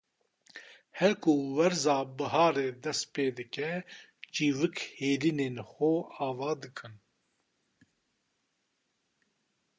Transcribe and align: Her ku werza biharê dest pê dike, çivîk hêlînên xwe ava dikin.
Her 0.97 1.11
ku 1.23 1.31
werza 1.55 1.95
biharê 2.17 2.67
dest 2.83 3.03
pê 3.13 3.25
dike, 3.37 3.71
çivîk 4.33 4.77
hêlînên 4.97 5.57
xwe 5.71 5.91
ava 6.27 6.51
dikin. 6.61 6.95